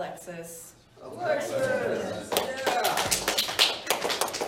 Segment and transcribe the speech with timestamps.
[0.00, 0.72] Alexis.
[1.02, 2.32] Alexis!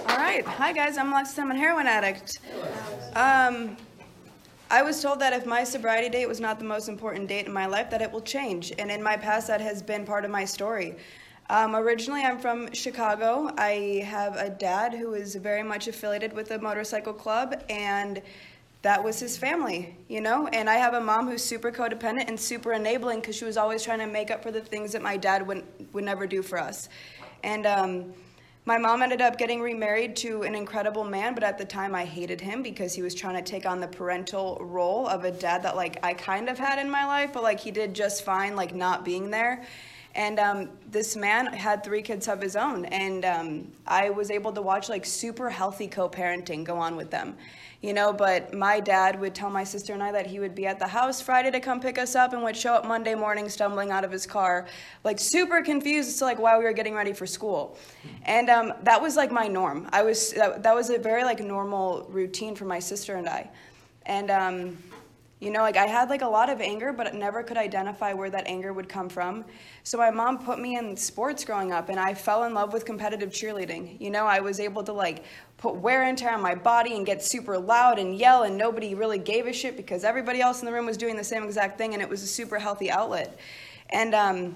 [0.08, 0.42] All right.
[0.46, 0.96] Hi, guys.
[0.96, 1.38] I'm Alexis.
[1.38, 2.38] I'm a heroin addict.
[3.14, 3.76] Um,
[4.70, 7.52] I was told that if my sobriety date was not the most important date in
[7.52, 8.72] my life, that it will change.
[8.78, 10.96] And in my past, that has been part of my story.
[11.50, 13.52] Um, originally, I'm from Chicago.
[13.58, 18.22] I have a dad who is very much affiliated with the motorcycle club, and
[18.82, 20.48] that was his family, you know?
[20.48, 23.82] And I have a mom who's super codependent and super enabling because she was always
[23.82, 26.58] trying to make up for the things that my dad would, would never do for
[26.58, 26.88] us.
[27.44, 28.12] And um,
[28.64, 32.04] my mom ended up getting remarried to an incredible man, but at the time I
[32.04, 35.62] hated him because he was trying to take on the parental role of a dad
[35.62, 38.56] that, like, I kind of had in my life, but, like, he did just fine,
[38.56, 39.64] like, not being there.
[40.14, 44.52] And um, this man had three kids of his own, and um, I was able
[44.52, 47.34] to watch like super healthy co-parenting go on with them,
[47.80, 48.12] you know.
[48.12, 50.86] But my dad would tell my sister and I that he would be at the
[50.86, 54.04] house Friday to come pick us up, and would show up Monday morning stumbling out
[54.04, 54.66] of his car,
[55.02, 57.78] like super confused as to like why we were getting ready for school,
[58.24, 59.88] and um, that was like my norm.
[59.94, 63.48] I was that, that was a very like normal routine for my sister and I,
[64.04, 64.76] and.
[65.42, 68.30] You know, like I had like a lot of anger, but never could identify where
[68.30, 69.44] that anger would come from.
[69.82, 72.84] So my mom put me in sports growing up, and I fell in love with
[72.84, 74.00] competitive cheerleading.
[74.00, 75.24] You know, I was able to like
[75.56, 78.94] put wear and tear on my body and get super loud and yell, and nobody
[78.94, 81.76] really gave a shit because everybody else in the room was doing the same exact
[81.76, 83.36] thing, and it was a super healthy outlet.
[83.90, 84.54] And um,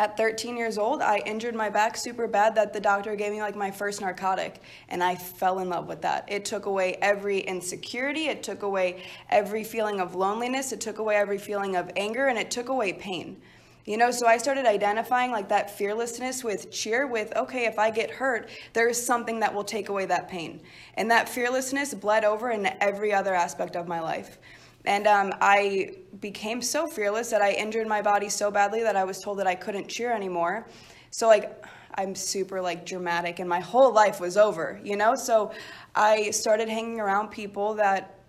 [0.00, 3.42] at 13 years old, I injured my back super bad that the doctor gave me
[3.42, 6.24] like my first narcotic, and I fell in love with that.
[6.26, 11.16] It took away every insecurity, it took away every feeling of loneliness, it took away
[11.16, 13.42] every feeling of anger, and it took away pain.
[13.84, 17.90] You know, so I started identifying like that fearlessness with cheer with, okay, if I
[17.90, 20.62] get hurt, there is something that will take away that pain.
[20.94, 24.38] And that fearlessness bled over in every other aspect of my life.
[24.84, 29.04] And um, I became so fearless that I injured my body so badly that I
[29.04, 30.66] was told that I couldn't cheer anymore.
[31.10, 31.64] So, like,
[31.96, 35.14] I'm super like dramatic, and my whole life was over, you know?
[35.14, 35.52] So,
[35.94, 38.20] I started hanging around people that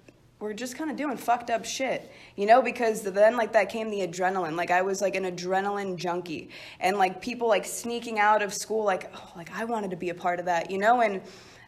[0.42, 3.90] were just kind of doing fucked up shit, you know, because then like that came
[3.92, 4.56] the adrenaline.
[4.56, 6.50] Like I was like an adrenaline junkie,
[6.80, 10.10] and like people like sneaking out of school, like oh, like I wanted to be
[10.10, 11.22] a part of that, you know, and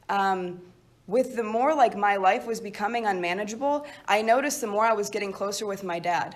[0.10, 0.60] um,
[1.08, 5.10] with the more like my life was becoming unmanageable, I noticed the more I was
[5.10, 6.36] getting closer with my dad,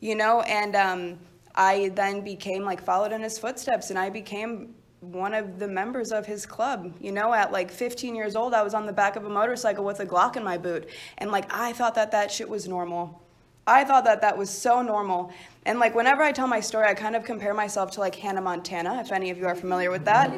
[0.00, 1.18] you know, and um,
[1.54, 6.10] I then became like followed in his footsteps, and I became one of the members
[6.10, 6.92] of his club.
[7.00, 9.84] You know, at like 15 years old, I was on the back of a motorcycle
[9.84, 13.22] with a Glock in my boot, and like I thought that that shit was normal.
[13.64, 15.30] I thought that that was so normal.
[15.66, 18.40] And like whenever I tell my story, I kind of compare myself to like Hannah
[18.40, 20.32] Montana, if any of you are familiar with that,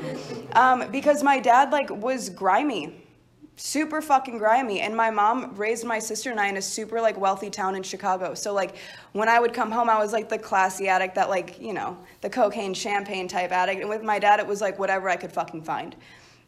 [0.54, 3.06] um, because my dad like was grimy
[3.60, 4.80] super fucking grimy.
[4.80, 7.82] And my mom raised my sister and i in a super like wealthy town in
[7.82, 8.32] chicago.
[8.34, 8.76] So like
[9.12, 11.96] when i would come home i was like the classy addict that like you know
[12.22, 13.80] the cocaine champagne type addict.
[13.80, 15.94] And with my dad it was like whatever i could fucking find.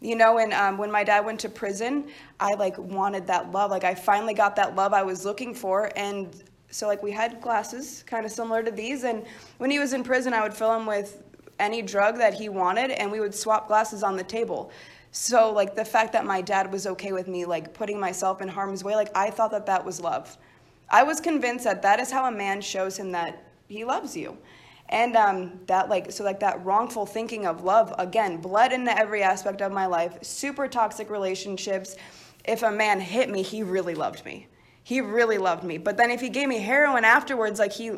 [0.00, 2.08] You know and um, when my dad went to prison
[2.40, 3.70] i like wanted that love.
[3.70, 5.92] Like i finally got that love i was looking for.
[5.96, 9.04] And so like we had glasses kind of similar to these.
[9.04, 9.26] And
[9.58, 11.22] when he was in prison i would fill him with
[11.60, 14.72] any drug that he wanted and we would swap glasses on the table
[15.12, 18.48] so like the fact that my dad was okay with me like putting myself in
[18.48, 20.36] harm's way, like I thought that that was love.
[20.88, 24.38] I was convinced that that is how a man shows him that he loves you.
[24.88, 29.22] And um, that like so like that wrongful thinking of love again bled into every
[29.22, 30.16] aspect of my life.
[30.22, 31.96] Super toxic relationships.
[32.46, 34.48] If a man hit me, he really loved me.
[34.82, 35.76] He really loved me.
[35.76, 37.92] But then if he gave me heroin afterwards, like he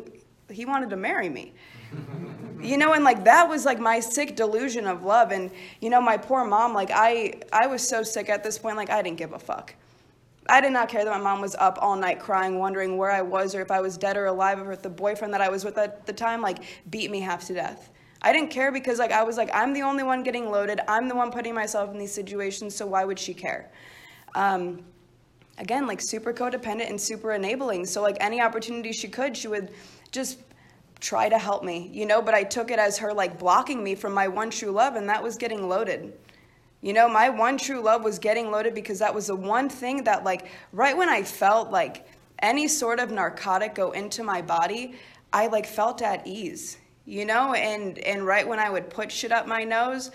[0.49, 1.53] he wanted to marry me
[2.61, 5.51] you know and like that was like my sick delusion of love and
[5.81, 8.89] you know my poor mom like i i was so sick at this point like
[8.89, 9.73] i didn't give a fuck.
[10.47, 13.21] I did not care that my mom was up all night crying wondering where i
[13.21, 15.65] was or if i was dead or alive or if the boyfriend that i was
[15.65, 17.89] with at the time like beat me half to death.
[18.21, 20.79] I didn't care because like i was like i'm the only one getting loaded.
[20.87, 23.71] I'm the one putting myself in these situations so why would she care?
[24.35, 24.83] Um,
[25.57, 27.85] again like super codependent and super enabling.
[27.85, 29.71] So like any opportunity she could she would
[30.11, 30.37] just
[31.05, 33.93] try to help me, you know, but I took it as her like blocking me
[33.93, 36.13] from my one true love, and that was getting loaded.
[36.81, 40.03] You know, my one true love was getting loaded because that was the one thing
[40.05, 42.07] that, like, right when I felt like
[42.39, 44.95] any sort of narcotic go into my body,
[45.31, 49.31] I like felt at ease, you know, and and right when I would put shit
[49.31, 50.09] up my nose,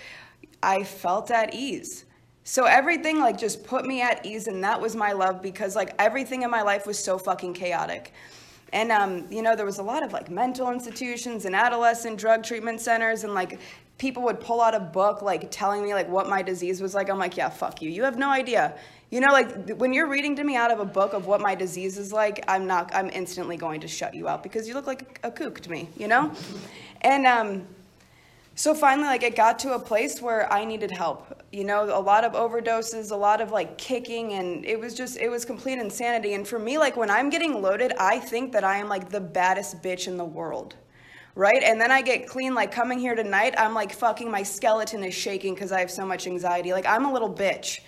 [0.61, 2.05] I felt at ease.
[2.43, 5.95] So everything like just put me at ease, and that was my love because like
[6.01, 8.13] everything in my life was so fucking chaotic.
[8.73, 12.45] And, um, you know, there was a lot of like mental institutions and adolescent drug
[12.45, 13.59] treatment centers and like
[13.99, 17.11] people would pull out a book like telling me like what my disease was like.
[17.11, 17.91] I'm like, yeah, fuck you.
[17.91, 18.75] You have no idea.
[19.11, 21.55] You know, like when you're reading to me out of a book of what my
[21.55, 24.87] disease is like, I'm not, I'm instantly going to shut you out because you look
[24.87, 26.33] like a kook to me, you know?
[27.01, 27.67] And, um,
[28.61, 31.99] so finally like it got to a place where i needed help you know a
[31.99, 35.79] lot of overdoses a lot of like kicking and it was just it was complete
[35.79, 36.35] insanity.
[36.35, 39.21] And for me like when i'm getting loaded i think that i am like the
[39.21, 40.77] baddest bitch in the world
[41.35, 41.63] right?
[41.63, 45.15] And then i get clean like coming here tonight i'm like fucking my skeleton is
[45.15, 46.75] shaking because i have so much anxiety.
[46.75, 47.81] Like i'm a little bitch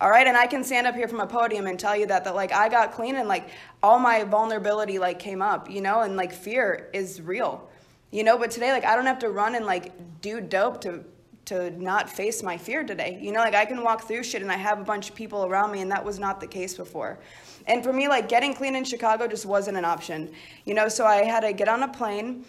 [0.00, 0.28] all right?
[0.28, 2.52] And i can stand up here from a podium and tell you that that like
[2.52, 3.48] i got clean and like
[3.82, 6.02] all my vulnerability like came up you know?
[6.02, 7.68] And like fear is real
[8.12, 11.04] you know but today like i don't have to run and like do dope to
[11.44, 13.18] to not face my fear today.
[13.20, 15.44] You know like i can walk through shit and i have a bunch of people
[15.44, 17.18] around me and that was not the case before.
[17.66, 20.30] And for me like getting clean in chicago just wasn't an option.
[20.64, 22.44] You know so i had to get on a plane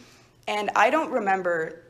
[0.48, 1.81] and i don't remember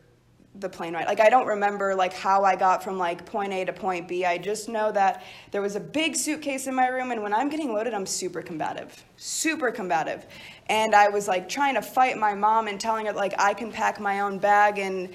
[0.60, 1.08] the plane ride.
[1.08, 4.26] Like i don't remember like how i got from like point a to point b.
[4.26, 7.50] I just know that there was a big suitcase in my room and when i'm
[7.50, 9.04] getting loaded i'm super combative.
[9.18, 10.26] Super combative.
[10.68, 13.72] And i was like trying to fight my mom and telling her like i can
[13.72, 15.10] pack my own bag and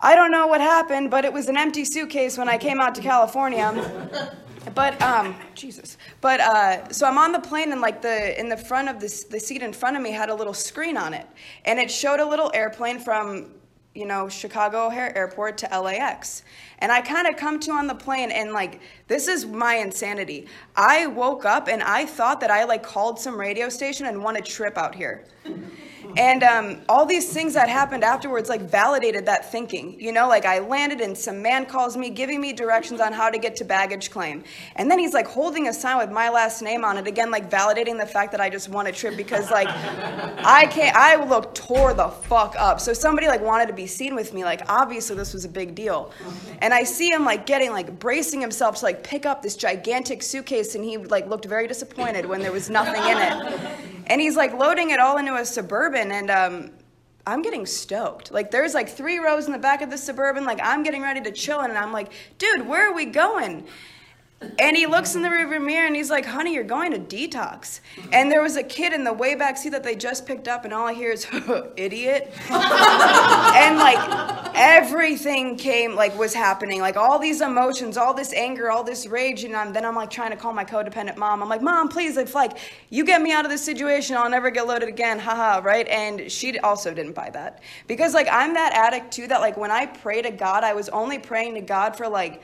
[0.00, 2.94] i don't know what happened but it was an empty suitcase when i came out
[2.94, 4.30] to california.
[4.74, 5.98] But um jesus.
[6.22, 9.24] But uh so i'm on the plane and like the in the front of this
[9.24, 11.26] the seat in front of me had a little screen on it.
[11.66, 13.50] And it showed a little airplane from
[13.94, 16.42] you know, Chicago O'Hare Airport to LAX.
[16.80, 20.46] And I kind of come to on the plane and like this is my insanity.
[20.76, 24.36] I woke up and I thought that I like called some radio station and won
[24.36, 25.24] a trip out here.
[26.16, 30.00] And um, all these things that happened afterwards like validated that thinking.
[30.00, 33.30] You know, like I landed and some man calls me giving me directions on how
[33.30, 34.44] to get to baggage claim.
[34.76, 37.50] And then he's like holding a sign with my last name on it again, like
[37.50, 41.54] validating the fact that I just won a trip because like I can't I look
[41.54, 42.80] tore the fuck up.
[42.80, 44.44] So somebody like wanted to be seen with me.
[44.44, 46.12] Like obviously this was a big deal.
[46.60, 50.22] And I see him like getting like bracing himself to like pick up this gigantic
[50.22, 53.83] suitcase and he like looked very disappointed when there was nothing in it.
[54.06, 56.70] And he's like loading it all into a suburban and um,
[57.26, 58.30] I'm getting stoked.
[58.30, 60.44] Like there's like three rows in the back of the suburban.
[60.44, 63.66] Like I'm getting ready to chill, and I'm like, dude, where are we going?
[64.58, 67.80] And he looks in the rearview mirror and he's like, honey, you're going to detox.
[68.12, 70.64] And there was a kid in the way back seat that they just picked up,
[70.64, 71.26] and all I hear is,
[71.76, 72.32] idiot.
[72.50, 78.84] and like everything came, like was happening, like all these emotions, all this anger, all
[78.84, 79.44] this rage.
[79.44, 81.42] And I'm, then I'm like trying to call my codependent mom.
[81.42, 82.58] I'm like, mom, please, if like
[82.90, 85.86] you get me out of this situation, I'll never get loaded again, haha, right?
[85.88, 87.62] And she also didn't buy that.
[87.86, 90.88] Because like I'm that addict too that like when I pray to God, I was
[90.88, 92.42] only praying to God for like,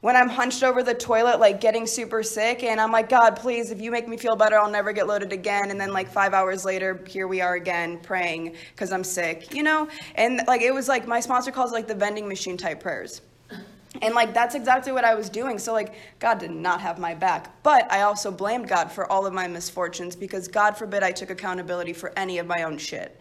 [0.00, 3.70] when I'm hunched over the toilet, like getting super sick, and I'm like, God, please,
[3.70, 5.70] if you make me feel better, I'll never get loaded again.
[5.70, 9.62] And then, like, five hours later, here we are again praying because I'm sick, you
[9.62, 9.88] know?
[10.14, 13.20] And, like, it was like my sponsor calls like the vending machine type prayers.
[14.00, 15.58] And, like, that's exactly what I was doing.
[15.58, 17.62] So, like, God did not have my back.
[17.62, 21.28] But I also blamed God for all of my misfortunes because, God forbid, I took
[21.28, 23.20] accountability for any of my own shit.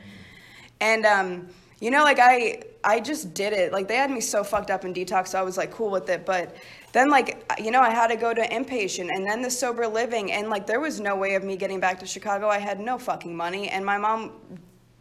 [0.80, 1.50] And, um,
[1.80, 3.72] you know, like I I just did it.
[3.72, 6.10] Like they had me so fucked up in detox, so I was like cool with
[6.10, 6.26] it.
[6.26, 6.56] But
[6.92, 10.32] then like you know, I had to go to inpatient and then the sober living
[10.32, 12.48] and like there was no way of me getting back to Chicago.
[12.50, 14.32] I had no fucking money and my mom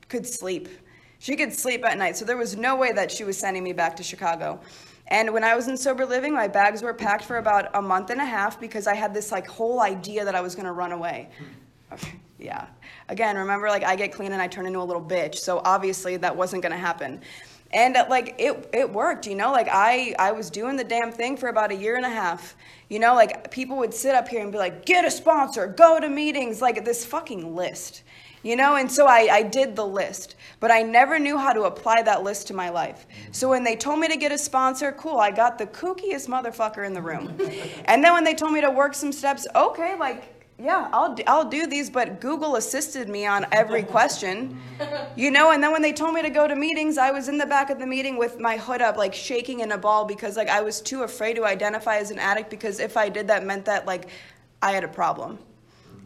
[0.09, 0.69] could sleep.
[1.19, 2.17] She could sleep at night.
[2.17, 4.61] So there was no way that she was sending me back to Chicago.
[5.09, 8.11] And when I was in sober living, my bags were packed for about a month
[8.11, 10.73] and a half because I had this like whole idea that I was going to
[10.73, 11.31] run away.
[11.39, 11.95] Hmm.
[11.95, 12.67] Okay, yeah.
[13.09, 15.37] Again, remember, like I get clean and I turn into a little bitch.
[15.37, 17.21] So obviously that wasn't gonna happen.
[17.73, 19.51] And uh, like it, it worked, you know.
[19.53, 22.57] Like I, I was doing the damn thing for about a year and a half.
[22.89, 26.01] You know, like people would sit up here and be like, "Get a sponsor, go
[26.01, 28.05] to meetings," like this fucking list.
[28.45, 31.65] You know, and so I, I did the list, but I never knew how to
[31.65, 33.05] apply that list to my life.
[33.33, 36.87] So when they told me to get a sponsor, cool, I got the kookiest motherfucker
[36.87, 37.37] in the room.
[37.87, 41.23] and then when they told me to work some steps, okay, like yeah, I'll do,
[41.29, 44.61] I'll do these, but Google assisted me on every question,
[45.17, 45.53] you know.
[45.53, 47.71] And then when they told me to go to meetings, I was in the back
[47.71, 50.61] of the meeting with my hood up, like shaking in a ball, because like I
[50.61, 53.87] was too afraid to identify as an addict, because if I did that, meant that
[53.87, 54.09] like
[54.61, 55.39] I had a problem,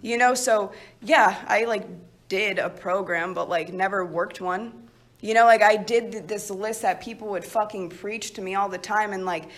[0.02, 0.34] you know.
[0.34, 1.86] So yeah, I like
[2.28, 4.86] did a program, but like never worked one,
[5.22, 5.46] you know.
[5.46, 9.14] Like I did this list that people would fucking preach to me all the time,
[9.14, 9.48] and like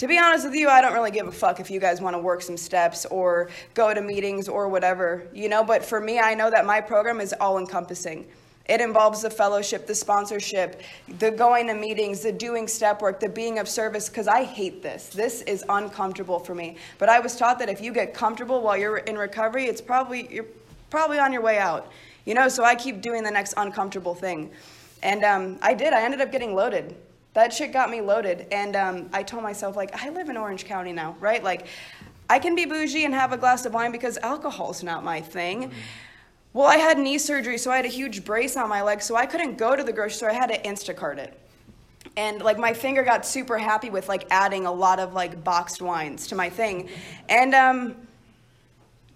[0.00, 2.14] to be honest with you, I don't really give a fuck if you guys want
[2.14, 6.18] to work some steps or go to meetings or whatever, you know, but for me,
[6.18, 8.26] I know that my program is all encompassing.
[8.64, 10.80] It involves the fellowship, the sponsorship,
[11.18, 14.82] the going to meetings, the doing step work, the being of service, because I hate
[14.82, 15.08] this.
[15.08, 16.78] This is uncomfortable for me.
[16.96, 20.32] But I was taught that if you get comfortable while you're in recovery, it's probably,
[20.32, 20.46] you're
[20.88, 21.92] probably on your way out.
[22.24, 24.50] You know, so I keep doing the next uncomfortable thing.
[25.02, 25.92] And um, I did.
[25.92, 26.96] I ended up getting loaded
[27.34, 28.46] that shit got me loaded.
[28.52, 31.42] And um, I told myself, like, I live in Orange County now, right?
[31.42, 31.66] Like,
[32.28, 35.64] I can be bougie and have a glass of wine because alcohol's not my thing.
[35.64, 35.78] Mm-hmm.
[36.52, 39.14] Well, I had knee surgery, so I had a huge brace on my leg, so
[39.16, 40.30] I couldn't go to the grocery store.
[40.30, 41.38] I had to Instacart it.
[42.16, 45.80] and like my finger got super happy with like adding a lot of like boxed
[45.82, 46.88] wines to my thing
[47.28, 47.94] and um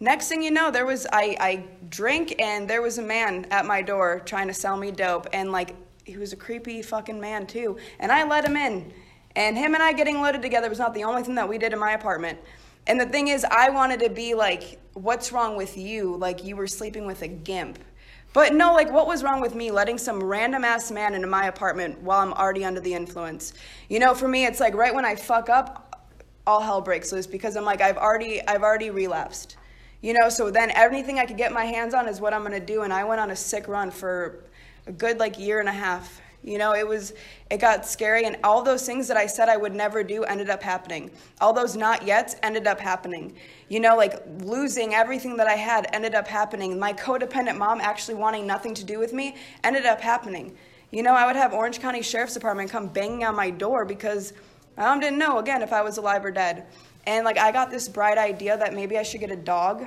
[0.00, 3.66] next thing you know there was i i drink and there was a man at
[3.66, 7.46] my door trying to sell me dope and like he was a creepy fucking man
[7.46, 8.92] too and i let him in
[9.37, 11.73] and him and i getting loaded together was not the only thing that we did
[11.73, 12.38] in my apartment
[12.87, 16.56] and the thing is i wanted to be like what's wrong with you like you
[16.56, 17.78] were sleeping with a gimp
[18.34, 21.46] but no, like, what was wrong with me letting some random ass man into my
[21.46, 23.54] apartment while I'm already under the influence?
[23.88, 26.04] You know, for me, it's like right when I fuck up,
[26.44, 29.56] all hell breaks loose because I'm like, I've already, I've already relapsed.
[30.00, 32.58] You know, so then anything I could get my hands on is what I'm gonna
[32.58, 32.82] do.
[32.82, 34.44] And I went on a sick run for
[34.86, 36.20] a good like year and a half.
[36.42, 37.14] You know, it was,
[37.50, 40.50] it got scary, and all those things that I said I would never do ended
[40.50, 41.10] up happening.
[41.40, 43.34] All those not yet ended up happening.
[43.70, 46.78] You know, like losing everything that I had ended up happening.
[46.78, 50.54] My codependent mom actually wanting nothing to do with me ended up happening.
[50.90, 54.34] You know, I would have Orange County Sheriff's Department come banging on my door because
[54.76, 56.66] my mom didn't know, again, if I was alive or dead.
[57.06, 59.86] And like, I got this bright idea that maybe I should get a dog.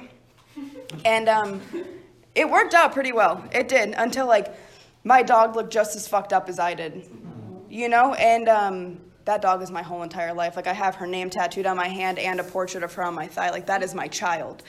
[1.03, 1.61] And um,
[2.33, 3.43] it worked out pretty well.
[3.51, 4.55] It did until like,
[5.07, 7.09] my dog looked just as fucked up as I did,
[7.69, 8.13] you know?
[8.15, 10.57] And um, that dog is my whole entire life.
[10.57, 13.15] Like, I have her name tattooed on my hand and a portrait of her on
[13.15, 13.49] my thigh.
[13.49, 14.63] Like, that is my child.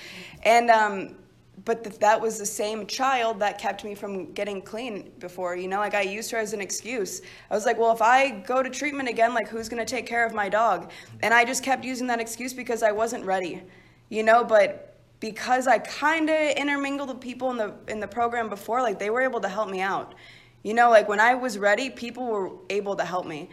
[0.44, 1.16] And, um,
[1.64, 5.66] but th- that was the same child that kept me from getting clean before, you
[5.66, 5.78] know?
[5.78, 7.20] Like, I used her as an excuse.
[7.50, 10.24] I was like, well, if I go to treatment again, like, who's gonna take care
[10.24, 10.92] of my dog?
[11.20, 13.64] And I just kept using that excuse because I wasn't ready,
[14.08, 14.44] you know?
[14.44, 14.87] But
[15.20, 19.10] because I kind of intermingled with people in the in the program before, like they
[19.10, 20.14] were able to help me out.
[20.62, 23.50] You know, like when I was ready, people were able to help me,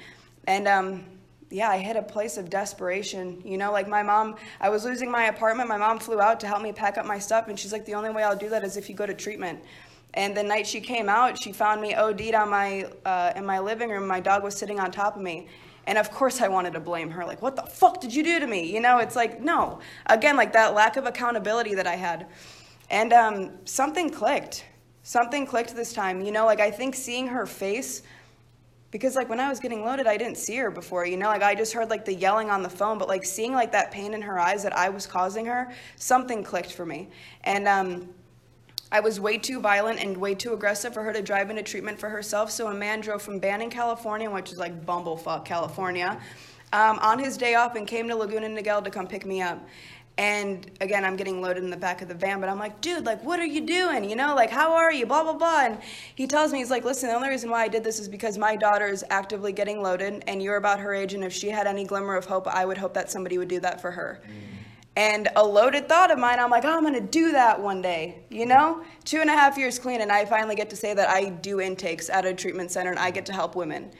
[0.48, 1.06] and um,
[1.50, 3.42] yeah, I hit a place of desperation.
[3.46, 5.70] You know, like my mom, I was losing my apartment.
[5.70, 7.96] My mom flew out to help me pack up my stuff, and she's like, the
[7.96, 9.64] only way I'll do that is if you go to treatment.
[10.14, 13.60] And the night she came out, she found me OD'd on my uh, in my
[13.60, 14.08] living room.
[14.08, 15.48] My dog was sitting on top of me,
[15.88, 17.26] and of course, I wanted to blame her.
[17.26, 18.72] Like, what the fuck did you do to me?
[18.74, 19.80] You know, it's like, no.
[20.08, 22.28] Again, like that lack of accountability that I had.
[22.90, 24.66] And um, something clicked.
[25.04, 26.22] Something clicked this time.
[26.22, 28.02] You know, like I think seeing her face,
[28.90, 31.06] because like when I was getting loaded, I didn't see her before.
[31.06, 33.54] You know, like I just heard like the yelling on the phone, but like seeing
[33.54, 37.10] like that pain in her eyes that I was causing her, something clicked for me.
[37.44, 38.10] And, um,
[38.96, 42.00] I was way too violent and way too aggressive for her to drive into treatment
[42.00, 42.50] for herself.
[42.50, 46.18] So a man drove from Banning, California, which is like bumblefuck, California,
[46.72, 49.62] um, on his day off and came to Laguna Niguel to come pick me up.
[50.18, 53.06] And again, I'm getting loaded in the back of the van, but I'm like, dude,
[53.06, 54.10] like, what are you doing?
[54.10, 55.06] You know, like, how are you?
[55.06, 55.66] Blah, blah, blah.
[55.66, 55.78] And
[56.16, 58.38] he tells me, he's like, listen, the only reason why I did this is because
[58.38, 61.14] my daughter is actively getting loaded and you're about her age.
[61.14, 63.60] And if she had any glimmer of hope, I would hope that somebody would do
[63.60, 64.22] that for her.
[64.26, 64.55] Mm.
[64.98, 68.24] And a loaded thought of mine, I'm like, oh, I'm gonna do that one day,
[68.30, 68.82] you know?
[69.04, 71.60] Two and a half years clean, and I finally get to say that I do
[71.60, 73.92] intakes at a treatment center and I get to help women.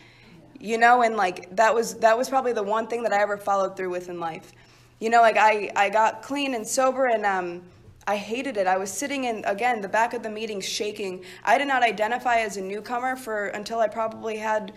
[0.58, 3.38] You know, and like that was that was probably the one thing that I ever
[3.38, 4.54] followed through with in life.
[5.00, 7.62] You know, like I, I got clean and sober and um
[8.08, 8.66] I hated it.
[8.66, 11.26] I was sitting in again the back of the meeting shaking.
[11.44, 14.74] I did not identify as a newcomer for until I probably had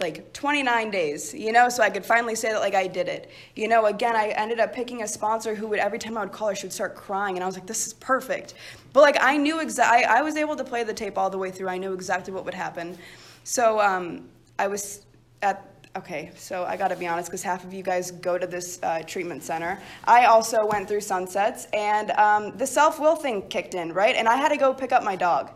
[0.00, 3.30] like 29 days, you know, so I could finally say that like I did it.
[3.54, 6.32] You know, again, I ended up picking a sponsor who would every time I would
[6.32, 8.54] call her, she would start crying, and I was like, this is perfect.
[8.92, 11.52] But like I knew exactly, I was able to play the tape all the way
[11.52, 11.68] through.
[11.68, 12.98] I knew exactly what would happen.
[13.44, 15.02] So um, I was
[15.42, 15.70] at.
[15.96, 19.02] Okay, so I gotta be honest because half of you guys go to this uh,
[19.06, 19.80] treatment center.
[20.06, 24.16] I also went through sunsets, and um, the self will thing kicked in, right?
[24.16, 25.52] And I had to go pick up my dog.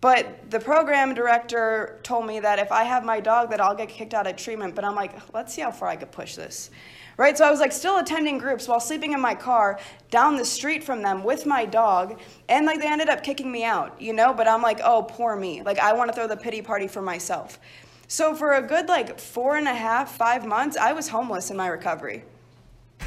[0.00, 3.90] But the program director told me that if I have my dog, that I'll get
[3.90, 4.74] kicked out of treatment.
[4.74, 6.70] But I'm like, let's see how far I could push this.
[7.18, 7.36] Right?
[7.36, 9.78] So I was like still attending groups while sleeping in my car
[10.10, 12.18] down the street from them with my dog.
[12.48, 14.32] And like they ended up kicking me out, you know?
[14.32, 15.60] But I'm like, oh, poor me.
[15.60, 17.60] Like I want to throw the pity party for myself.
[18.08, 21.58] So for a good like four and a half, five months, I was homeless in
[21.58, 22.24] my recovery.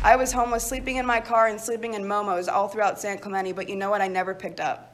[0.03, 3.51] I was homeless, sleeping in my car and sleeping in Momos all throughout San Clemente.
[3.51, 4.01] But you know what?
[4.01, 4.92] I never picked up.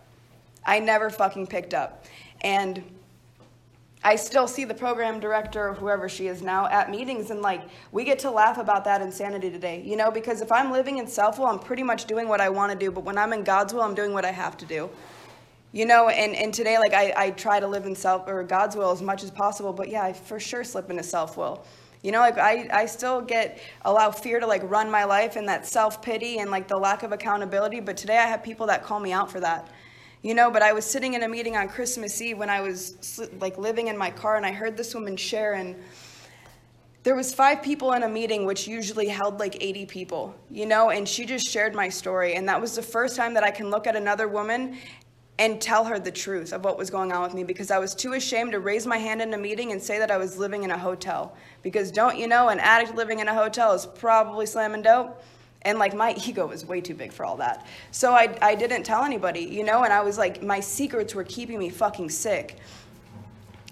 [0.66, 2.06] I never fucking picked up.
[2.42, 2.84] And
[4.04, 7.62] I still see the program director, or whoever she is now, at meetings, and like
[7.92, 11.08] we get to laugh about that insanity today, you know, because if I'm living in
[11.08, 13.44] self will, I'm pretty much doing what I want to do, but when I'm in
[13.44, 14.90] God's will, I'm doing what I have to do.
[15.72, 18.76] You know, and, and today, like, I, I try to live in self or God's
[18.76, 21.64] will as much as possible, but yeah, I for sure slip into self will.
[22.02, 25.48] You know, like, I, I still get, allow fear to, like, run my life and
[25.50, 28.84] that self pity and, like, the lack of accountability, but today I have people that
[28.84, 29.68] call me out for that.
[30.22, 33.22] You know, but I was sitting in a meeting on Christmas Eve when I was
[33.40, 35.76] like living in my car and I heard this woman share and
[37.04, 40.90] there was five people in a meeting which usually held like 80 people, you know,
[40.90, 43.70] and she just shared my story and that was the first time that I can
[43.70, 44.78] look at another woman
[45.40, 47.96] and tell her the truth of what was going on with me because I was
[47.96, 50.64] too ashamed to raise my hand in a meeting and say that I was living
[50.64, 51.34] in a hotel.
[51.64, 55.24] Because don't you know, an addict living in a hotel is probably slamming dope?
[55.64, 57.66] And like my ego was way too big for all that.
[57.92, 61.24] So I, I didn't tell anybody, you know, and I was like, my secrets were
[61.24, 62.58] keeping me fucking sick.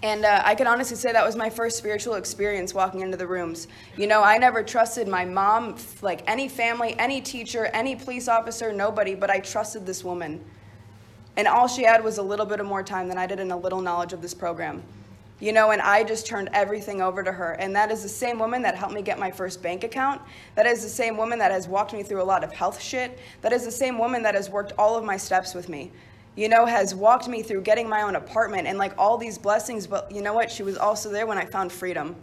[0.03, 3.25] And uh, I can honestly say that was my first spiritual experience walking into the
[3.25, 3.67] rooms.
[3.95, 8.71] You know, I never trusted my mom, like any family, any teacher, any police officer,
[8.71, 10.43] nobody, but I trusted this woman.
[11.35, 13.51] And all she had was a little bit of more time than I did and
[13.51, 14.83] a little knowledge of this program.
[15.39, 17.53] You know, and I just turned everything over to her.
[17.53, 20.21] And that is the same woman that helped me get my first bank account.
[20.55, 23.19] That is the same woman that has walked me through a lot of health shit.
[23.41, 25.91] That is the same woman that has worked all of my steps with me
[26.37, 29.87] you know, has walked me through getting my own apartment and like all these blessings.
[29.87, 30.51] But you know what?
[30.51, 32.15] She was also there when I found freedom.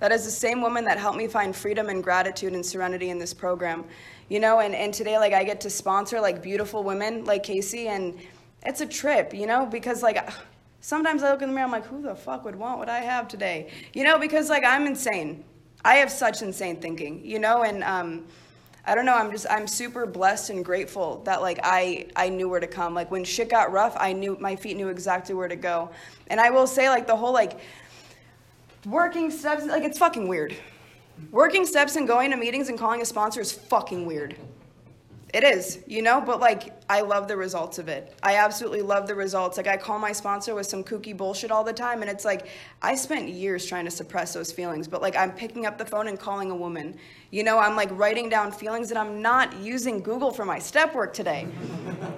[0.00, 3.18] That is the same woman that helped me find freedom and gratitude and serenity in
[3.18, 3.84] this program.
[4.28, 7.88] You know, and, and today, like, I get to sponsor like beautiful women like Casey,
[7.88, 8.18] and
[8.64, 10.28] it's a trip, you know, because like
[10.80, 13.00] sometimes I look in the mirror, I'm like, who the fuck would want what I
[13.00, 13.70] have today?
[13.92, 15.44] You know, because like I'm insane.
[15.84, 18.26] I have such insane thinking, you know, and, um,
[18.88, 19.14] I don't know.
[19.14, 22.94] I'm just I'm super blessed and grateful that like I I knew where to come.
[22.94, 25.90] Like when shit got rough, I knew my feet knew exactly where to go.
[26.28, 27.60] And I will say like the whole like
[28.86, 30.56] working steps like it's fucking weird.
[31.30, 34.36] Working steps and going to meetings and calling a sponsor is fucking weird.
[35.34, 38.16] It is, you know, but like I love the results of it.
[38.22, 39.58] I absolutely love the results.
[39.58, 42.46] Like I call my sponsor with some kooky bullshit all the time and it's like
[42.80, 46.08] I spent years trying to suppress those feelings, but like I'm picking up the phone
[46.08, 46.96] and calling a woman.
[47.30, 50.94] You know, I'm like writing down feelings and I'm not using Google for my step
[50.94, 51.46] work today.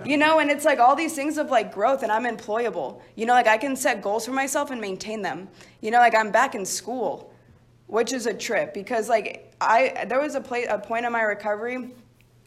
[0.05, 3.00] you know, and it's like all these things of like growth and I'm employable.
[3.17, 5.49] You know, like I can set goals for myself and maintain them.
[5.81, 7.35] You know, like I'm back in school,
[7.88, 11.23] which is a trip because like I there was a, play, a point in my
[11.23, 11.90] recovery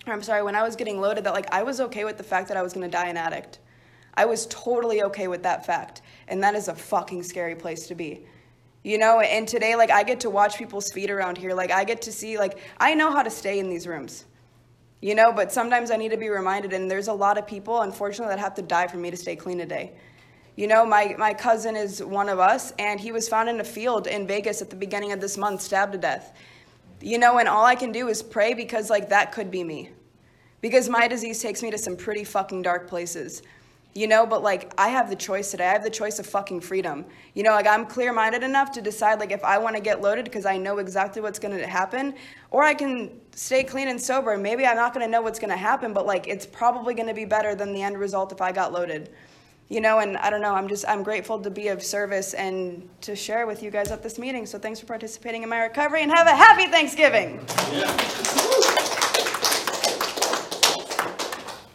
[0.06, 2.48] I'm sorry, when I was getting loaded, that like I was okay with the fact
[2.50, 3.60] that I was gonna die an addict.
[4.16, 6.02] I was totally okay with that fact.
[6.28, 8.26] And that is a fucking scary place to be.
[8.84, 11.54] You know, and today, like, I get to watch people's feet around here.
[11.54, 14.26] Like, I get to see, like, I know how to stay in these rooms.
[15.02, 17.82] You know, but sometimes I need to be reminded, and there's a lot of people,
[17.82, 19.94] unfortunately, that have to die for me to stay clean today.
[20.56, 23.64] You know, my, my cousin is one of us, and he was found in a
[23.64, 26.36] field in Vegas at the beginning of this month, stabbed to death.
[27.04, 29.90] You know, and all I can do is pray because, like, that could be me.
[30.62, 33.42] Because my disease takes me to some pretty fucking dark places.
[33.94, 35.68] You know, but like, I have the choice today.
[35.68, 37.04] I have the choice of fucking freedom.
[37.34, 40.02] You know, like, I'm clear minded enough to decide, like, if I want to get
[40.02, 42.16] loaded because I know exactly what's going to happen,
[42.52, 44.38] or I can stay clean and sober.
[44.38, 47.10] Maybe I'm not going to know what's going to happen, but like, it's probably going
[47.10, 49.10] to be better than the end result if I got loaded
[49.74, 52.88] you know, and I don't know, I'm just, I'm grateful to be of service and
[53.02, 54.46] to share with you guys at this meeting.
[54.46, 57.44] So thanks for participating in my recovery and have a happy Thanksgiving.
[57.72, 58.83] Yeah.